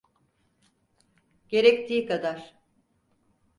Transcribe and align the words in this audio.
Gerektiği 1.49 2.05
kadar. 2.05 2.57